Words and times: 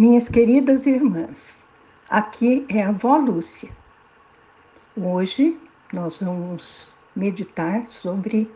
Minhas 0.00 0.30
queridas 0.30 0.86
irmãs, 0.86 1.62
aqui 2.08 2.64
é 2.70 2.82
a 2.82 2.88
avó 2.88 3.18
Lúcia. 3.18 3.68
Hoje 4.96 5.60
nós 5.92 6.16
vamos 6.16 6.94
meditar 7.14 7.86
sobre 7.86 8.50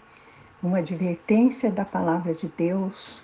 uma 0.63 0.79
advertência 0.79 1.71
da 1.71 1.85
palavra 1.85 2.33
de 2.33 2.51
Deus, 2.57 3.23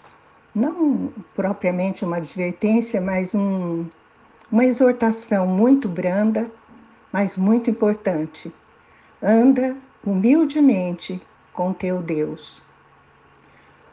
não 0.55 1.11
propriamente 1.35 2.05
uma 2.05 2.19
advertência, 2.19 3.01
mas 3.01 3.35
um, 3.35 3.87
uma 4.53 4.67
exortação 4.67 5.47
muito 5.47 5.89
branda, 5.89 6.51
mas 7.11 7.39
muito 7.39 7.71
importante. 7.71 8.53
Anda 9.23 9.75
humildemente 10.05 11.23
com 11.55 11.73
teu 11.73 12.03
Deus. 12.03 12.63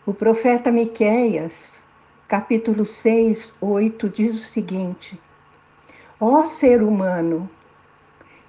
O 0.05 0.13
profeta 0.13 0.69
Miqueias 0.69 1.79
capítulo 2.27 2.85
6, 2.85 3.55
8, 3.61 4.09
diz 4.09 4.35
o 4.35 4.49
seguinte: 4.49 5.17
Ó 6.19 6.43
ser 6.45 6.83
humano, 6.83 7.49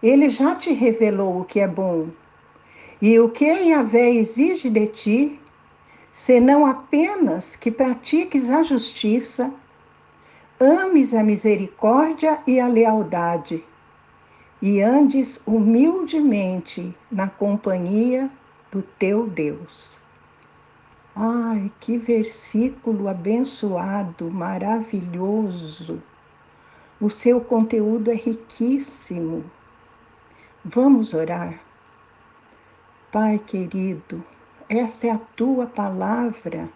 ele 0.02 0.28
já 0.28 0.56
te 0.56 0.72
revelou 0.72 1.40
o 1.40 1.44
que 1.44 1.60
é 1.60 1.68
bom, 1.68 2.08
e 3.00 3.18
o 3.20 3.28
que 3.28 3.44
Yahvé 3.44 4.10
exige 4.10 4.68
de 4.68 4.86
ti, 4.88 5.40
senão 6.12 6.66
apenas 6.66 7.54
que 7.54 7.70
pratiques 7.70 8.50
a 8.50 8.64
justiça, 8.64 9.52
ames 10.58 11.14
a 11.14 11.22
misericórdia 11.22 12.40
e 12.48 12.58
a 12.58 12.66
lealdade, 12.66 13.62
e 14.60 14.82
andes 14.82 15.40
humildemente 15.46 16.92
na 17.08 17.28
companhia 17.28 18.28
do 18.72 18.82
teu 18.82 19.28
Deus. 19.28 20.00
Ai, 21.20 21.72
que 21.80 21.98
versículo 21.98 23.08
abençoado, 23.08 24.30
maravilhoso. 24.30 26.00
O 27.00 27.10
seu 27.10 27.40
conteúdo 27.40 28.12
é 28.12 28.14
riquíssimo. 28.14 29.44
Vamos 30.64 31.12
orar. 31.12 31.58
Pai 33.10 33.36
querido, 33.40 34.24
essa 34.68 35.08
é 35.08 35.10
a 35.10 35.18
tua 35.34 35.66
palavra. 35.66 36.68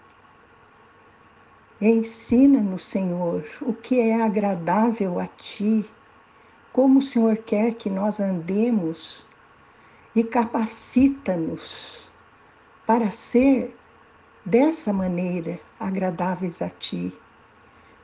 Ensina-nos, 1.81 2.85
Senhor, 2.85 3.45
o 3.61 3.73
que 3.73 4.01
é 4.01 4.21
agradável 4.21 5.21
a 5.21 5.29
ti, 5.29 5.89
como 6.73 6.99
o 6.99 7.03
Senhor 7.03 7.37
quer 7.37 7.75
que 7.75 7.89
nós 7.89 8.19
andemos 8.19 9.25
e 10.17 10.25
capacita-nos 10.25 12.11
para 12.85 13.13
ser 13.13 13.77
dessa 14.45 14.93
maneira 14.93 15.59
agradáveis 15.79 16.61
a 16.61 16.69
ti. 16.69 17.13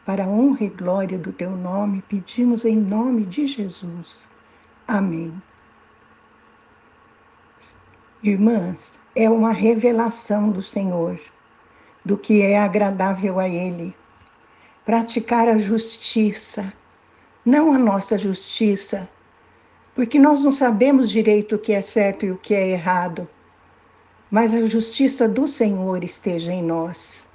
Para 0.05 0.25
a 0.25 0.29
honra 0.29 0.65
e 0.65 0.69
glória 0.69 1.19
do 1.19 1.33
teu 1.33 1.51
nome, 1.51 2.03
pedimos 2.09 2.65
em 2.65 2.77
nome 2.77 3.25
de 3.25 3.47
Jesus. 3.47 4.27
Amém. 4.87 5.33
Irmãs, 8.23 8.93
é 9.15 9.29
uma 9.29 9.53
revelação 9.53 10.51
do 10.51 10.63
Senhor 10.63 11.21
do 12.05 12.17
que 12.17 12.41
é 12.41 12.59
agradável 12.59 13.39
a 13.39 13.49
Ele. 13.49 13.95
Praticar 14.85 15.47
a 15.47 15.59
justiça, 15.59 16.73
não 17.45 17.75
a 17.75 17.79
nossa 17.79 18.17
justiça, 18.17 19.09
porque 19.95 20.19
nós 20.19 20.43
não 20.43 20.53
sabemos 20.53 21.11
direito 21.11 21.57
o 21.57 21.59
que 21.59 21.73
é 21.73 21.83
certo 21.83 22.25
e 22.25 22.31
o 22.31 22.39
que 22.39 22.55
é 22.55 22.69
errado 22.69 23.29
mas 24.31 24.55
a 24.55 24.67
justiça 24.67 25.29
do 25.29 25.49
Senhor 25.49 26.05
esteja 26.05 26.53
em 26.53 26.63
nós. 26.63 27.27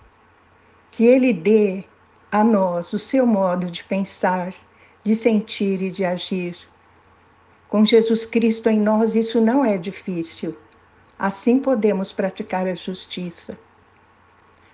Que 0.91 1.05
Ele 1.05 1.33
dê 1.33 1.83
a 2.31 2.43
nós 2.43 2.93
o 2.93 2.99
seu 2.99 3.25
modo 3.25 3.69
de 3.69 3.83
pensar, 3.83 4.53
de 5.03 5.15
sentir 5.15 5.81
e 5.81 5.91
de 5.91 6.05
agir. 6.05 6.55
Com 7.67 7.83
Jesus 7.83 8.25
Cristo 8.25 8.69
em 8.69 8.79
nós, 8.79 9.15
isso 9.15 9.41
não 9.41 9.65
é 9.65 9.77
difícil. 9.77 10.55
Assim 11.17 11.59
podemos 11.59 12.11
praticar 12.11 12.67
a 12.67 12.75
justiça. 12.75 13.57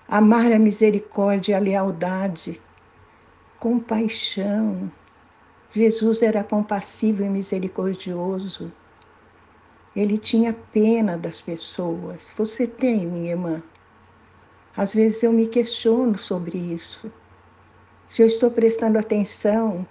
Amar 0.07 0.51
a 0.51 0.59
misericórdia 0.59 1.53
e 1.53 1.55
a 1.55 1.59
lealdade, 1.59 2.59
compaixão. 3.59 4.91
Jesus 5.71 6.21
era 6.21 6.43
compassivo 6.43 7.23
e 7.23 7.29
misericordioso. 7.29 8.71
Ele 9.95 10.17
tinha 10.17 10.53
pena 10.53 11.17
das 11.17 11.41
pessoas. 11.41 12.31
Você 12.37 12.67
tem, 12.67 13.07
minha 13.07 13.31
irmã? 13.31 13.63
Às 14.77 14.93
vezes 14.93 15.23
eu 15.23 15.33
me 15.33 15.47
questiono 15.47 16.17
sobre 16.17 16.57
isso. 16.57 17.11
Se 18.07 18.21
eu 18.21 18.27
estou 18.27 18.51
prestando 18.51 18.99
atenção 18.99 19.85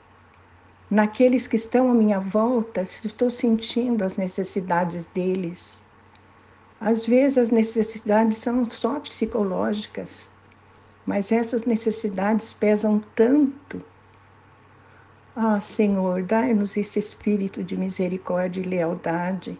naqueles 0.91 1.47
que 1.47 1.57
estão 1.57 1.91
à 1.91 1.95
minha 1.95 2.21
volta, 2.21 2.87
se 2.87 3.07
estou 3.09 3.29
sentindo 3.29 4.05
as 4.05 4.17
necessidades 4.17 5.09
deles. 5.09 5.75
Às 6.81 7.05
vezes 7.05 7.37
as 7.37 7.51
necessidades 7.51 8.39
são 8.39 8.71
só 8.71 9.01
psicológicas, 9.01 10.29
mas 11.05 11.33
essas 11.33 11.65
necessidades 11.65 12.53
pesam 12.53 13.03
tanto. 13.17 13.85
Ah, 15.35 15.61
Senhor, 15.61 16.23
dai-nos 16.23 16.77
esse 16.77 17.01
espírito 17.01 17.65
de 17.65 17.77
misericórdia 17.77 18.61
e 18.61 18.65
lealdade 18.65 19.59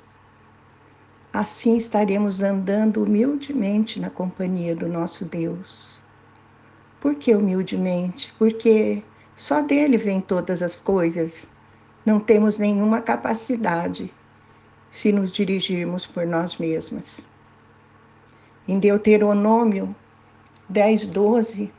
Assim 1.39 1.77
estaremos 1.77 2.43
andando 2.43 3.05
humildemente 3.05 4.01
na 4.01 4.11
companhia 4.11 4.75
do 4.75 4.89
nosso 4.89 5.25
Deus. 5.25 6.01
Por 7.01 7.15
que 7.15 7.33
humildemente? 7.33 8.35
Porque 8.37 9.05
só 9.37 9.61
dele 9.61 9.97
vêm 9.97 10.21
todas 10.21 10.63
as 10.63 10.81
coisas. 10.81 11.47
Não 12.05 12.19
temos 12.19 12.59
nenhuma 12.59 13.01
capacidade 13.01 14.13
se 14.91 15.13
nos 15.13 15.31
dirigirmos 15.31 16.09
por 16.09 16.27
nós 16.27 16.57
mesmas. 16.57 17.25
Em 18.67 18.81
Deuteronômio 18.81 19.95
10, 20.69 21.07
12, 21.07 21.73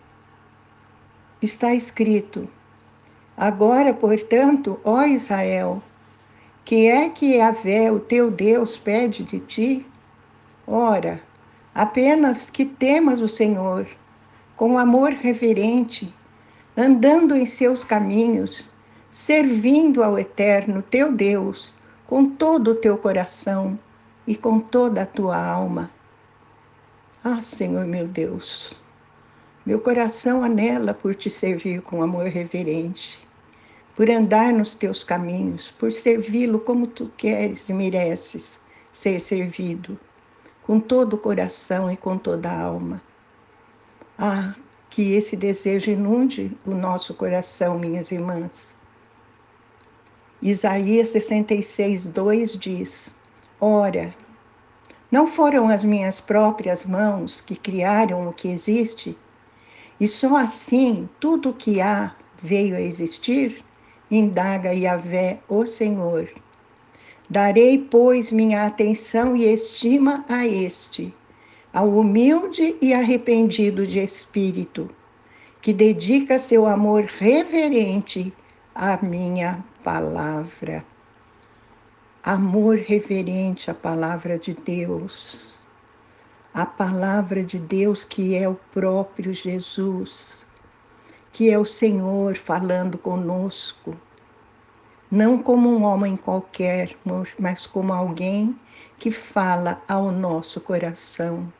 está 1.41 1.75
escrito: 1.75 2.47
Agora, 3.35 3.93
portanto, 3.93 4.79
ó 4.85 5.03
Israel, 5.03 5.83
que 6.69 6.85
é 6.85 7.09
que 7.09 7.37
Yahvé, 7.37 7.91
o 7.91 7.99
teu 7.99 8.29
Deus, 8.29 8.77
pede 8.77 9.23
de 9.23 9.39
ti? 9.39 9.83
Ora, 10.67 11.19
apenas 11.73 12.47
que 12.47 12.63
temas 12.63 13.21
o 13.21 13.27
Senhor 13.27 13.87
com 14.55 14.77
amor 14.77 15.09
reverente, 15.13 16.13
andando 16.77 17.35
em 17.35 17.43
seus 17.43 17.83
caminhos, 17.83 18.69
servindo 19.11 20.03
ao 20.03 20.19
Eterno 20.19 20.83
teu 20.83 21.11
Deus 21.11 21.73
com 22.05 22.29
todo 22.29 22.73
o 22.73 22.75
teu 22.75 22.99
coração 22.99 23.79
e 24.27 24.35
com 24.35 24.59
toda 24.59 25.01
a 25.01 25.07
tua 25.07 25.43
alma. 25.43 25.89
Ah, 27.23 27.41
Senhor 27.41 27.87
meu 27.87 28.07
Deus, 28.07 28.79
meu 29.65 29.79
coração 29.79 30.43
anela 30.43 30.93
por 30.93 31.15
te 31.15 31.31
servir 31.31 31.81
com 31.81 32.03
amor 32.03 32.27
reverente 32.27 33.27
por 33.99 34.09
andar 34.09 34.53
nos 34.53 34.75
teus 34.75 35.03
caminhos, 35.03 35.71
por 35.71 35.91
servi-lo 35.91 36.61
como 36.61 36.87
tu 36.87 37.11
queres 37.17 37.67
e 37.67 37.73
mereces 37.73 38.57
ser 38.93 39.19
servido, 39.19 39.99
com 40.61 40.79
todo 40.79 41.15
o 41.15 41.17
coração 41.17 41.91
e 41.91 41.97
com 41.97 42.17
toda 42.17 42.49
a 42.49 42.61
alma. 42.61 43.01
Ah, 44.17 44.55
que 44.89 45.11
esse 45.11 45.35
desejo 45.35 45.91
inunde 45.91 46.57
o 46.65 46.73
nosso 46.73 47.13
coração, 47.13 47.77
minhas 47.77 48.09
irmãs. 48.09 48.73
Isaías 50.41 51.09
66, 51.09 52.05
2 52.05 52.57
diz: 52.57 53.13
Ora, 53.59 54.15
não 55.11 55.27
foram 55.27 55.67
as 55.67 55.83
minhas 55.83 56.21
próprias 56.21 56.85
mãos 56.85 57.41
que 57.41 57.57
criaram 57.57 58.29
o 58.29 58.31
que 58.31 58.47
existe, 58.47 59.17
e 59.99 60.07
só 60.07 60.37
assim 60.37 61.09
tudo 61.19 61.49
o 61.49 61.53
que 61.53 61.81
há 61.81 62.15
veio 62.41 62.77
a 62.77 62.81
existir? 62.81 63.61
Indaga 64.11 64.73
Yahvé, 64.73 65.39
o 65.47 65.65
Senhor. 65.65 66.29
Darei, 67.29 67.77
pois, 67.77 68.31
minha 68.31 68.65
atenção 68.65 69.35
e 69.35 69.45
estima 69.45 70.25
a 70.27 70.47
este, 70.47 71.13
ao 71.71 71.87
humilde 71.87 72.75
e 72.81 72.93
arrependido 72.93 73.85
de 73.85 73.99
espírito, 73.99 74.89
que 75.61 75.71
dedica 75.71 76.39
seu 76.39 76.65
amor 76.65 77.03
reverente 77.03 78.33
à 78.73 78.97
minha 79.05 79.63
palavra. 79.83 80.83
Amor 82.23 82.77
reverente 82.77 83.69
à 83.69 83.73
palavra 83.73 84.39
de 84.39 84.53
Deus, 84.53 85.59
a 86.53 86.65
palavra 86.65 87.43
de 87.43 87.59
Deus 87.59 88.03
que 88.03 88.35
é 88.35 88.49
o 88.49 88.55
próprio 88.73 89.33
Jesus 89.33 90.48
que 91.31 91.49
é 91.49 91.57
o 91.57 91.65
Senhor 91.65 92.35
falando 92.35 92.97
conosco, 92.97 93.95
não 95.11 95.41
como 95.41 95.69
um 95.69 95.83
homem 95.83 96.15
qualquer, 96.15 96.95
mas 97.37 97.65
como 97.65 97.93
alguém 97.93 98.55
que 98.97 99.09
fala 99.09 99.81
ao 99.87 100.11
nosso 100.11 100.61
coração. 100.61 101.51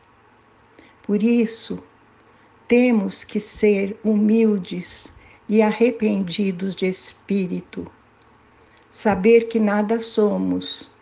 Por 1.02 1.22
isso, 1.22 1.82
temos 2.68 3.24
que 3.24 3.40
ser 3.40 3.98
humildes 4.04 5.12
e 5.48 5.60
arrependidos 5.60 6.76
de 6.76 6.86
espírito. 6.86 7.90
Saber 8.90 9.48
que 9.48 9.58
nada 9.58 10.00
somos 10.00 10.92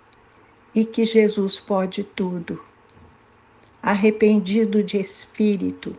e 0.74 0.84
que 0.84 1.04
Jesus 1.04 1.60
pode 1.60 2.04
tudo. 2.04 2.62
Arrependido 3.82 4.82
de 4.82 4.98
espírito, 4.98 5.94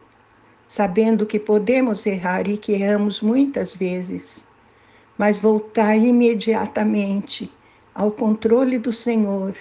sabendo 0.69 1.25
que 1.25 1.39
podemos 1.39 2.06
errar 2.06 2.48
e 2.48 2.56
que 2.56 2.74
erramos 2.74 3.21
muitas 3.21 3.74
vezes, 3.74 4.45
mas 5.18 5.36
voltar 5.36 5.98
imediatamente 5.98 7.51
ao 7.95 8.12
controle 8.12 8.77
do 8.77 8.94
Senhor, 8.94 9.56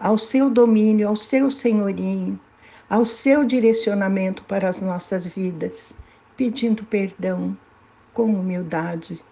ao 0.00 0.16
seu 0.16 0.48
domínio, 0.48 1.06
ao 1.06 1.16
seu 1.16 1.50
senhorinho, 1.50 2.40
ao 2.88 3.04
seu 3.04 3.44
direcionamento 3.44 4.42
para 4.44 4.70
as 4.70 4.80
nossas 4.80 5.26
vidas, 5.26 5.92
pedindo 6.34 6.82
perdão 6.82 7.54
com 8.14 8.24
humildade. 8.24 9.22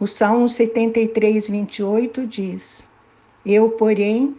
O 0.00 0.06
Salmo 0.08 0.48
73, 0.48 1.48
28 1.48 2.26
diz: 2.26 2.88
Eu, 3.46 3.70
porém, 3.70 4.36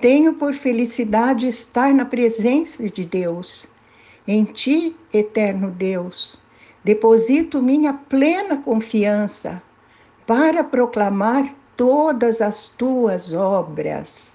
tenho 0.00 0.32
por 0.32 0.54
felicidade 0.54 1.46
estar 1.46 1.92
na 1.92 2.06
presença 2.06 2.88
de 2.88 3.04
Deus. 3.04 3.68
Em 4.28 4.44
ti, 4.44 4.94
eterno 5.14 5.70
Deus, 5.70 6.38
deposito 6.84 7.62
minha 7.62 7.94
plena 7.94 8.58
confiança 8.58 9.62
para 10.26 10.62
proclamar 10.62 11.54
todas 11.74 12.42
as 12.42 12.68
tuas 12.68 13.32
obras. 13.32 14.30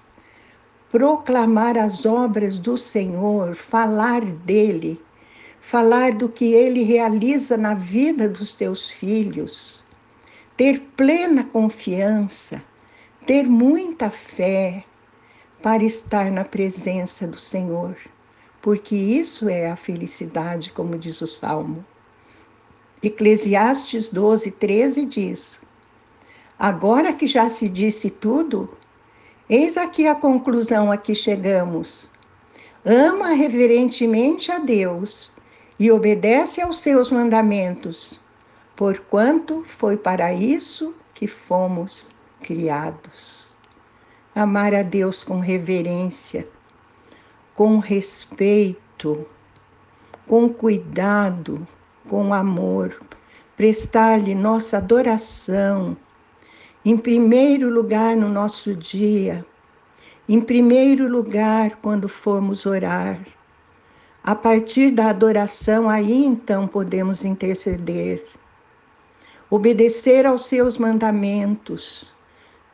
Proclamar 0.90 1.78
as 1.78 2.04
obras 2.04 2.58
do 2.58 2.76
Senhor, 2.76 3.54
falar 3.54 4.22
dele, 4.24 5.00
falar 5.60 6.12
do 6.12 6.28
que 6.28 6.52
ele 6.52 6.82
realiza 6.82 7.56
na 7.56 7.74
vida 7.74 8.28
dos 8.28 8.54
teus 8.54 8.90
filhos, 8.90 9.84
ter 10.56 10.80
plena 10.96 11.44
confiança, 11.44 12.60
ter 13.24 13.44
muita 13.44 14.10
fé 14.10 14.84
para 15.62 15.84
estar 15.84 16.30
na 16.30 16.44
presença 16.44 17.26
do 17.26 17.36
Senhor, 17.36 17.96
porque 18.66 18.96
isso 18.96 19.48
é 19.48 19.70
a 19.70 19.76
felicidade, 19.76 20.72
como 20.72 20.98
diz 20.98 21.20
o 21.20 21.26
Salmo. 21.28 21.86
Eclesiastes 23.00 24.08
12, 24.08 24.50
13 24.50 25.06
diz: 25.06 25.60
Agora 26.58 27.12
que 27.12 27.28
já 27.28 27.48
se 27.48 27.68
disse 27.68 28.10
tudo, 28.10 28.76
eis 29.48 29.76
aqui 29.76 30.08
a 30.08 30.16
conclusão 30.16 30.90
a 30.90 30.96
que 30.96 31.14
chegamos. 31.14 32.10
Ama 32.84 33.34
reverentemente 33.34 34.50
a 34.50 34.58
Deus 34.58 35.30
e 35.78 35.88
obedece 35.88 36.60
aos 36.60 36.80
seus 36.80 37.08
mandamentos, 37.08 38.20
porquanto 38.74 39.62
foi 39.64 39.96
para 39.96 40.32
isso 40.32 40.92
que 41.14 41.28
fomos 41.28 42.08
criados. 42.40 43.46
Amar 44.34 44.74
a 44.74 44.82
Deus 44.82 45.22
com 45.22 45.38
reverência, 45.38 46.48
com 47.56 47.78
respeito, 47.78 49.26
com 50.26 50.46
cuidado, 50.46 51.66
com 52.06 52.34
amor, 52.34 53.00
prestar-lhe 53.56 54.34
nossa 54.34 54.76
adoração, 54.76 55.96
em 56.84 56.98
primeiro 56.98 57.70
lugar 57.70 58.14
no 58.14 58.28
nosso 58.28 58.74
dia, 58.74 59.42
em 60.28 60.38
primeiro 60.38 61.08
lugar 61.08 61.76
quando 61.76 62.10
formos 62.10 62.66
orar, 62.66 63.18
a 64.22 64.34
partir 64.34 64.90
da 64.90 65.08
adoração, 65.08 65.88
aí 65.88 66.26
então 66.26 66.68
podemos 66.68 67.24
interceder. 67.24 68.22
Obedecer 69.48 70.26
aos 70.26 70.44
seus 70.44 70.76
mandamentos. 70.76 72.14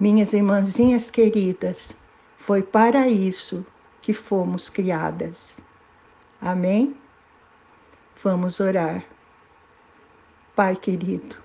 Minhas 0.00 0.32
irmãzinhas 0.32 1.08
queridas, 1.08 1.94
foi 2.38 2.62
para 2.62 3.06
isso 3.06 3.64
que 4.02 4.12
fomos 4.12 4.69
criadas. 4.69 5.56
Amém? 6.40 6.96
Vamos 8.22 8.58
orar. 8.58 9.04
Pai 10.56 10.76
querido, 10.76 11.37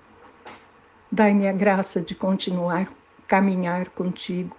dai-me 1.10 1.48
a 1.48 1.52
graça 1.52 2.00
de 2.00 2.14
continuar 2.14 2.92
caminhar 3.28 3.90
contigo. 3.90 4.56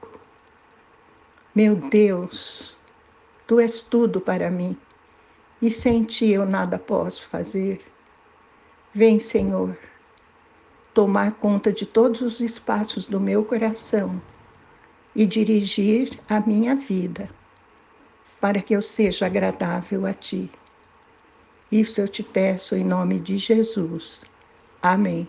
Meu 1.54 1.76
Deus, 1.76 2.76
tu 3.46 3.60
és 3.60 3.82
tudo 3.82 4.22
para 4.22 4.50
mim 4.50 4.78
e 5.62 5.70
sem 5.70 6.04
ti 6.04 6.30
eu 6.30 6.46
nada 6.46 6.80
posso 6.80 7.28
fazer. 7.28 7.86
Vem, 8.94 9.20
Senhor, 9.20 9.78
tomar 10.94 11.34
conta 11.34 11.72
de 11.72 11.86
todos 11.86 12.22
os 12.22 12.40
espaços 12.40 13.06
do 13.06 13.20
meu 13.20 13.44
coração 13.44 14.22
e 15.16 15.26
dirigir 15.26 16.18
a 16.30 16.40
minha 16.40 16.76
vida 16.76 17.30
para 18.40 18.62
que 18.62 18.76
eu 18.76 18.82
seja 18.82 19.26
agradável 19.26 20.06
a 20.06 20.14
ti. 20.14 20.50
Isso 21.72 22.02
eu 22.02 22.08
te 22.08 22.24
peço 22.24 22.76
em 22.76 22.84
nome 22.84 23.20
de 23.20 23.38
Jesus. 23.38 24.24
Amém. 24.82 25.28